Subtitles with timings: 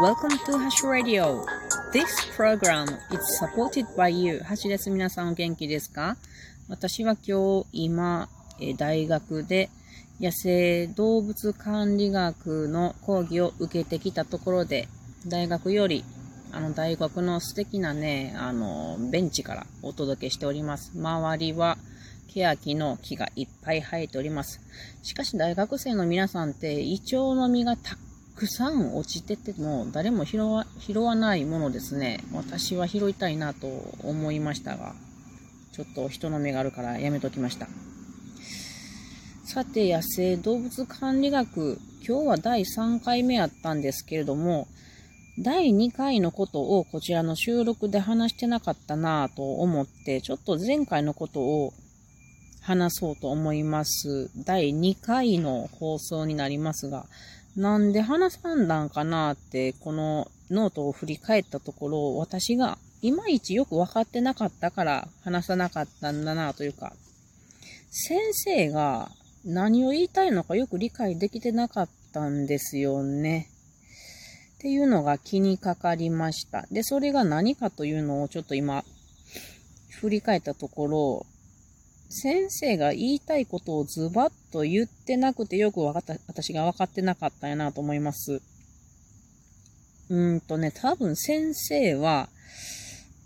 [0.00, 1.42] Welcome to Hash Radio.
[1.90, 4.40] This program is supported by you.
[4.40, 4.90] ハシです。
[4.90, 6.18] 皆さんお元気ですか
[6.68, 8.28] 私は今日、今、
[8.76, 9.70] 大学で
[10.20, 14.86] 野生動物管理学の講義を受けてきたところで、
[15.26, 16.04] 大学より、
[16.52, 20.92] あの、大学の素敵なね、あの、ベンチからお届けしております。
[20.94, 21.78] 周りは、
[22.28, 24.60] 欅の木がいっぱい生えております。
[25.02, 32.22] しかし大学生の皆さんってイチョウの実がたくくさん落ちてても誰も拾わ拾わないものですね。
[32.32, 33.66] 私は拾いたいなと
[34.02, 34.94] 思いましたが、
[35.72, 37.66] ちょっと人の目があるからやめときました。
[39.44, 44.68] さて、野生動物管理学、今日は第3回目やったんですけれども、
[45.38, 51.72] 第2回のことをこちらの収録で話してなかったなぁと思って、ちょっと前回のことを
[52.60, 54.30] 話そうと思います。
[54.44, 57.06] 第2回の放送になりますが、
[57.56, 66.92] なんで話さんだんかなって、このノートを振り返ったところ、私がいまいちよく分かってなかったから話さなかったんだなというか、
[67.90, 69.10] 先生が
[69.44, 73.48] 何を言いたいのかよく理解できてなかったんですよね。
[74.56, 76.66] っていうのが気にかかりました。
[76.70, 78.84] で、それが何かというのをちょっと今、
[80.00, 81.26] 振り返ったところ、
[82.08, 88.40] 先生が言いたいことをズバッと言ってなくてよくわかった、私が分かってなかったんやなと思います。
[90.08, 92.28] うんとね、多分先生は、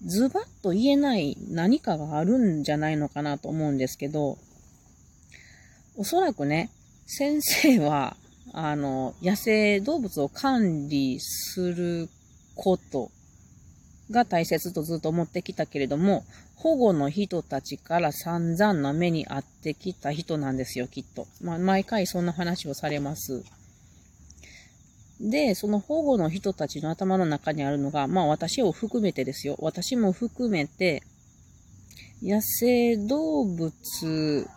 [0.03, 4.39] ズバッと言えない何かがあるんじゃないのかなと思うんですけど、
[5.97, 6.71] おそらくね、
[7.07, 8.17] 先生は、
[8.53, 12.09] あの、野生動物を管理する
[12.55, 13.11] こと
[14.11, 16.25] が大切とずっと思ってきたけれども、
[16.57, 21.27] 保護の人たちから散々な目に遭ってきた人なんですよ、きっと。
[21.41, 23.45] まあ、毎回そんな話をされます。
[25.21, 29.57] で、その保護の人たちの頭の中にあるのが、まあ私を含めてですよ。
[29.61, 31.03] 私も含めて、
[32.23, 34.49] 野生動物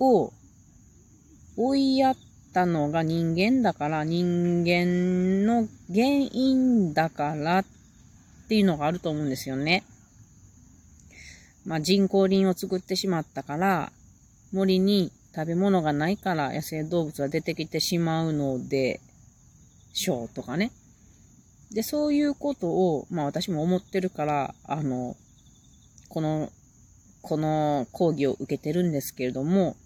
[0.00, 0.32] を
[1.56, 2.16] 追いやっ
[2.52, 7.64] たのが人間だから、人間の原因だからっ
[8.52, 9.82] っていうのがあると思うんですよね。
[11.64, 13.90] まあ、人工林を作ってしまったから、
[14.52, 19.00] 森に食べ物がないから野生動物は出てきてしまうので
[19.94, 20.70] しょうとかね。
[21.72, 25.16] で、そういうことを、まあ私も思ってるから、あの、
[26.10, 26.52] この、
[27.22, 29.76] この講義を受けてるんですけれども、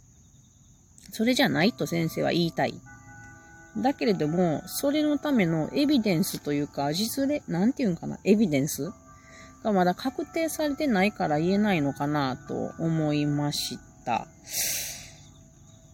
[1.13, 2.75] それじゃないと先生は言いたい
[3.77, 8.93] だけれども、それのためのエビデンスというか、実例、なんていうんかな、エビデンス
[9.63, 14.27] がまだ確定されてないから言えないのかなと思いました。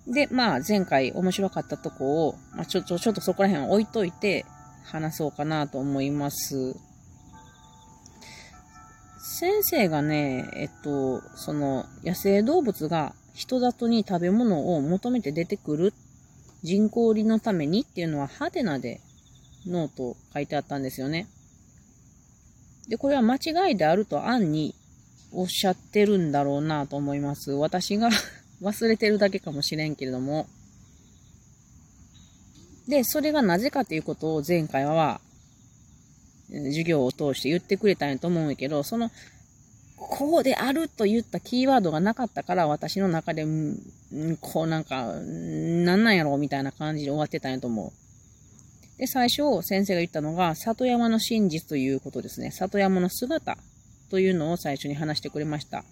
[0.07, 4.45] で、まあ、前回面白かったとこを、まあ、ちょ、ちょ、ちょっとそこら辺置いといて
[4.85, 6.75] 話そうかなと思います。
[9.19, 15.95] 先生がね、えっと、その、野生動物が人里に食べ物を求めて出てくる
[16.63, 19.01] 人工林のためにっていうのはハテナで
[19.67, 21.27] ノート書いてあったんですよね。
[22.89, 24.75] で、これは間違いであると暗に
[25.33, 27.53] おっしゃってるんだろうなと思います。
[27.53, 28.11] 私が
[28.63, 30.47] 忘れてるだけかもしれんけれども。
[32.87, 35.21] で、それがなぜかということを前回は、
[36.51, 39.11] 授業を通して言ってくれたんやと思うんやけど、その
[39.97, 43.79] こうであると言ったキーワードがなかったから、私の中で、うん、
[44.41, 48.99] こうなんか、なんなんやろうみたいな感じで終わってたんやと思う。
[48.99, 52.51] で、最初、先生が言ったのが、里山の真実ということですね。
[52.51, 53.57] 里山の姿
[54.11, 55.85] というのを最初に話してくれました。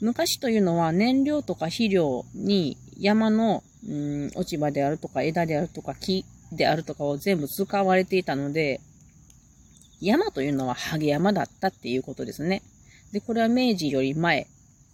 [0.00, 8.80] 昔というのは燃料とか肥料に山の、うん、落ち葉であるとか枝であるとか木であるとかを全部使われていたので、
[10.00, 12.62] 山というのはハゲ山だったっていうことですね。
[13.12, 14.46] で、これは明治より前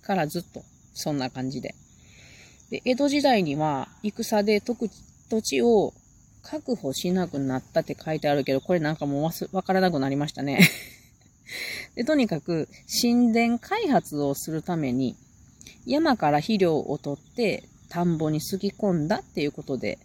[0.03, 0.63] からずっと
[0.95, 1.75] そんな感じで。
[2.71, 5.93] で、江戸時代には戦で土地を
[6.43, 10.61] 確保しなくなったって書いてあるけど、これなんかもうわわからなくなりましたね
[11.97, 12.05] で。
[12.05, 12.69] とにかく、
[13.03, 15.17] 神殿開発をするために、
[15.87, 19.99] 山から肥料を取って田んぼにすぎ込んだっていうことで、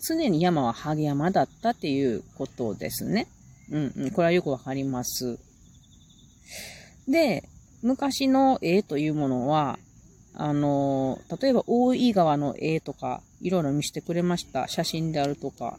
[0.00, 3.26] 常に山はハゲ山だったっていうことですね。
[3.70, 5.38] うんうん、これはよくわかります。
[7.08, 7.48] で、
[7.82, 9.78] 昔の絵というものは、
[10.34, 14.66] あの、例えば大井川の絵とか、いろいろ見せてくれました。
[14.68, 15.78] 写真であるとか。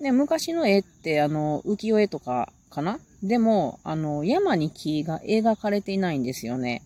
[0.00, 3.00] で、昔の絵って、あの、浮世絵とかかな？
[3.22, 6.82] でも、あの、山に木が描かれていないんですよね。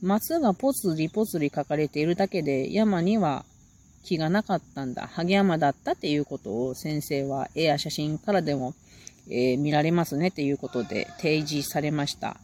[0.00, 3.44] 松がぽつりぽつり描かれているだけで、山には
[4.04, 8.74] 木がなかったんだ、ハゲ山だったっていうことを先生は絵や写真からでも、
[9.28, 12.36] えー、見られますねっていうことで提示されました。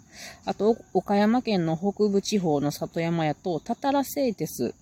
[0.45, 4.75] あと、岡山県の北部地方の里山やと、たたら製鉄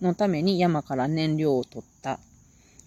[0.00, 2.18] のために山から燃料を取った。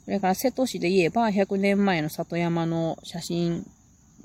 [0.05, 3.65] それから瀬戸市で言えば、100年前の里山の写真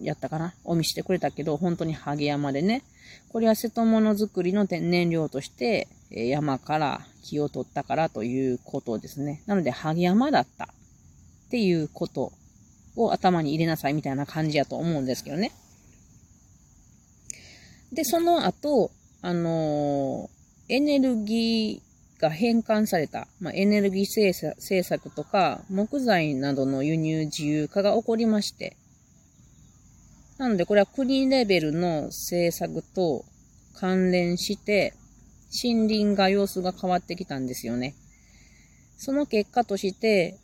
[0.00, 2.82] やったかなを見せてくれたけど、本当にハゲ山でね。
[3.30, 9.42] これは瀬戸物作りの天然料として、山から木を取ったからということですね。
[9.46, 10.68] なので、ハゲ山だったっ
[11.50, 12.32] ていうこと
[12.96, 15.52] を頭に入れなさいみたいな感じやと思うんですけどね。
[17.92, 18.90] で、その後、
[19.20, 28.76] あのー、エネルギーが変換された、まあ、エネルギー政策とか、木材などの輸入自由化が起こりまして、
[30.38, 33.24] なので、これは国レベルの政策と
[33.74, 34.94] 関連して、
[35.62, 37.94] 森林が様子が変わってきたんですよね。
[38.96, 40.38] その結果として、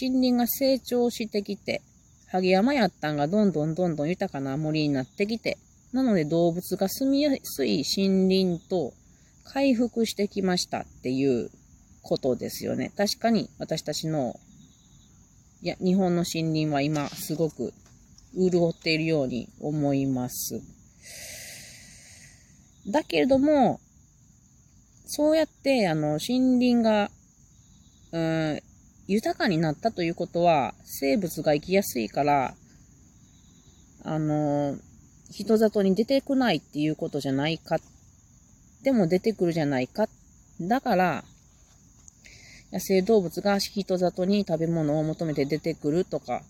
[0.00, 1.82] 森林が成長してきて、
[2.28, 5.58] 萩山やったんがどんどんどんどん豊かな森になってきて、
[5.92, 8.94] なので動物が住みやすい森林と
[9.44, 11.50] 回復してきましたっていう
[12.02, 12.92] ことですよね。
[12.96, 14.34] 確かに私たちの、
[15.60, 17.72] いや、日本の森林は今すごく
[18.34, 20.60] 潤っているように思います。
[22.88, 23.80] だけれども、
[25.06, 27.10] そうやって、あの、森林が、
[28.12, 28.60] うん、
[29.06, 32.54] 豊かになったということは、生物が生きやすいから、
[34.04, 34.78] あの、
[35.32, 37.78] 人里に出てこないっていうことじゃないか。
[38.82, 40.06] でも出てくるじゃないか。
[40.60, 41.24] だから、
[42.70, 46.42] 野生動物が人里に食べ物を求めて出てくるとか、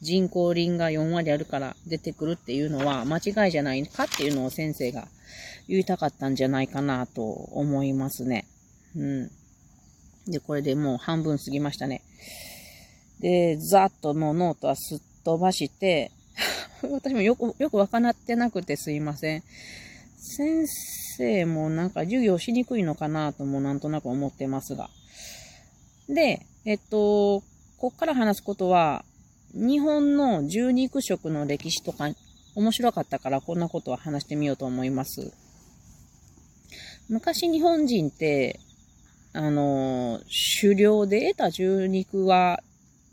[0.00, 5.06] 人工林が4割あるから出てくるっていうのは間違いじゃないかっていうのを先生が
[5.68, 8.46] 言いたかったんじゃないかなと思いますね。
[8.96, 9.30] うん。
[10.26, 12.02] で、これでもう半分過ぎましたね。
[13.20, 16.10] で、ざっともうノートはすっ飛ばして、
[16.90, 19.42] 私もよく、よくわからってなくてすいません。
[20.16, 20.66] 先
[21.16, 24.90] 生もなんか授業しにくいのかなともなんとなく思ってますが。
[26.08, 27.42] で、えっと、
[27.78, 29.04] こっから話すことは、
[29.54, 32.08] 日本の獣肉食の歴史とか
[32.54, 35.32] 面白かったからこんなことは話してみようと思います。
[37.08, 38.60] 昔日本人って、
[39.34, 40.20] あの、
[40.60, 42.62] 狩猟で得た獣肉は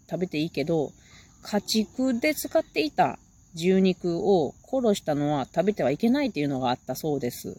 [0.10, 0.92] 食べていいけど、
[1.42, 3.18] 家畜で使っていた
[3.56, 7.58] 牛肉を殺したのは食べてはいけないっていうのがあったそうです。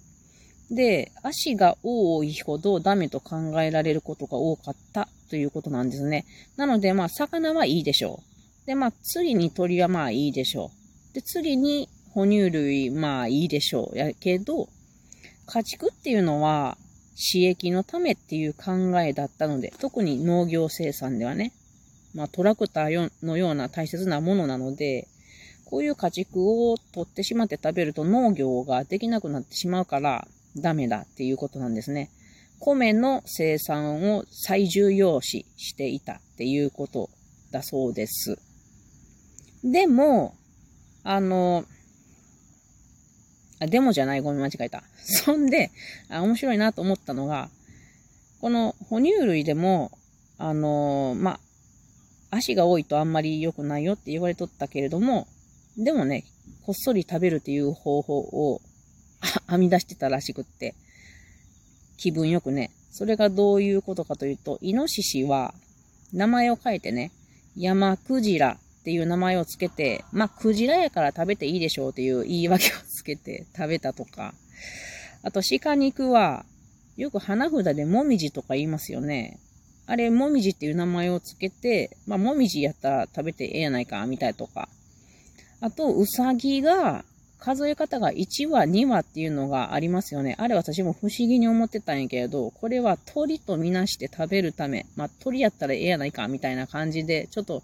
[0.71, 6.27] で、足が多いほどダメと考えられることが多かったということなんですね。
[6.57, 8.21] なので、まあ、魚はいいでしょ
[8.65, 8.67] う。
[8.67, 10.71] で、まあ、次に鳥はまあいいでしょ
[11.11, 11.15] う。
[11.15, 13.99] で、次に哺乳類、まあいいでしょう。
[13.99, 14.69] やけど、
[15.47, 16.77] 家畜っていうのは、
[17.33, 21.53] 刺激のためっていう考えだったので、特に農業生産ではね、
[22.15, 25.09] まあトラクターのような大切なものなので、
[25.71, 30.27] こういう家畜を取ってしまって食べると農業ができなくなってしまうから
[30.57, 32.11] ダメだっていうことなんですね。
[32.59, 37.09] 米の生産を最重要視していたっていうこと
[37.53, 38.39] だそうです。
[39.63, 40.35] でも、
[41.05, 41.65] あの、
[43.61, 44.83] あ、デモじゃない、ごめん、間違えた。
[44.99, 45.71] そんで、
[46.09, 47.49] あ、面白いなと思ったのが、
[48.41, 49.93] この哺乳類でも、
[50.37, 51.39] あのま
[52.31, 55.29] 足が多いとあんまり良くないよって言われとったけれども、
[55.77, 56.25] でもね、
[56.65, 58.61] こっそり食べるっていう方法を
[59.49, 60.75] 編み出してたらしくって、
[61.97, 65.55] 気分よくね、それがどういうことかというと、イノシシは
[66.13, 67.13] 名前を変えてね、
[67.57, 74.35] 山クジラっていう名前をつけて、まあ、クジラやから食べていいでしょうっていう言い訳をつけて食べたとか、
[75.23, 76.47] あと鹿肉は、
[76.97, 79.39] よく花札でもみじとか言いますよね。
[79.87, 84.69] あれ、もみじっていう名前をつけて、まあ、もみじやったら食べてええやないか、みたいとか。
[85.61, 87.05] あと、うさぎが、
[87.39, 90.37] 数え方が1話、2話っていうのがありますよね。
[90.39, 97.63] あれ私も不思議に思ってたんやけど、これは鳥とみなして食べるため、まあ、鳥やったらええやないか、みたいな感じで、ちょっと、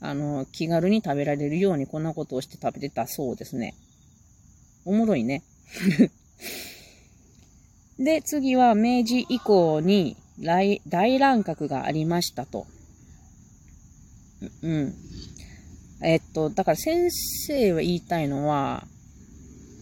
[0.00, 3.74] あの、気軽に食べられるようにこんなことをして食べてたそうですね。
[4.84, 5.42] おもろいね。
[7.98, 10.80] で、次は明治以降に大
[11.18, 12.66] 乱獲がありましたと。
[14.62, 14.94] うん。
[16.02, 18.84] えっと、だから先生は言いたいのは、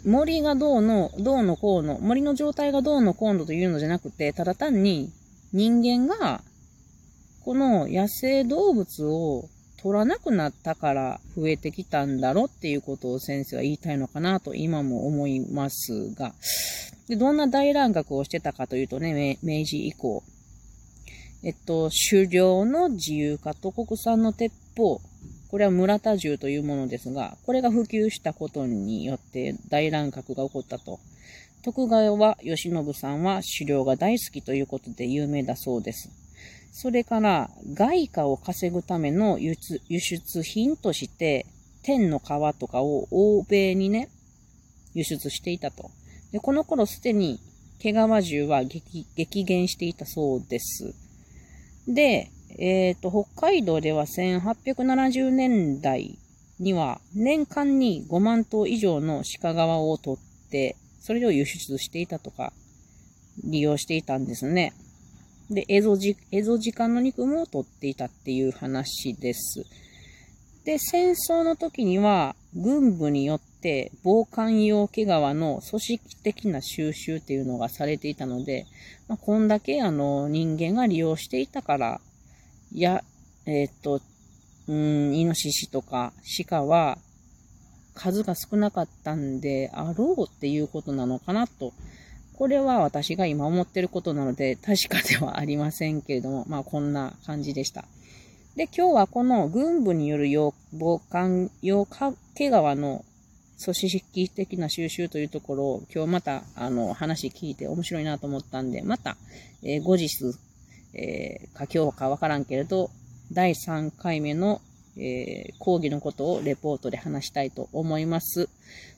[0.04, 5.10] 森がどうの、どうのこうの、森の状態がどうのこうのというのじゃなくて、ただ単に
[5.52, 6.42] 人間が、
[7.44, 9.48] この野生動物を
[9.82, 16.32] 取らなくなったから増えてきたんだろうっていうことを先生は言いたいのかなと今も思いますが、
[17.08, 20.22] でどんな大乱獲をしてたかというとね、明治以降、
[21.42, 25.00] えっと、狩猟の自由化と国産の鉄砲、
[25.48, 31.00] これは村田銃というものですが、これが普及したことによって大乱獲が起こったと。
[31.62, 36.10] 徳川慶喜さんは狩猟が大好きということで有名だそうです。
[36.72, 41.46] それから、外貨を稼ぐための輸出品として、
[41.82, 42.24] 天の皮
[42.58, 44.08] とかを欧米にね、
[44.94, 45.90] 輸出していたと。
[46.32, 47.38] でこの頃すでに
[47.78, 50.94] 毛皮銃は激減していたそうです。
[51.86, 56.18] で、えっ、ー、と、北海道では1870年代
[56.60, 62.52] には年間に5万頭以上の鹿皮を取って、それを輸出していたとか、
[63.42, 64.72] 利用していたんですね。
[65.50, 69.64] で、エゾジ、エゾジカの肉も取っていたっていう話です。
[70.64, 78.66] で、戦争の時には、軍部によって防寒用毛皮の組織的な収集っていうのがされていたので、
[79.08, 82.00] まあ、こんだけあの人間が利用していたから、
[82.80, 83.02] や、
[83.46, 84.00] えー、っと、
[84.68, 86.12] うん、イノシシとか
[86.48, 86.98] 鹿は
[87.94, 91.72] 数が少なかったんであろうっていうことなのかなと。
[92.36, 97.84] これは私が今思ってることなので確かではありませんけれども、まあこんな感じでした。
[98.56, 103.04] で、今日はこの軍部による要防寒用毛皮の
[103.62, 109.16] 組織的な収集というところを今日またあの話聞いて面白いなと思ったんで、また、
[109.62, 110.08] えー、後日、
[110.94, 112.90] えー、か今日かわからんけれど、
[113.32, 114.60] 第3回目の、
[114.96, 118.48] えー、講義のことをレポートで話したいと思います。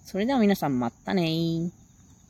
[0.04, 1.85] それでは皆さんまたねー。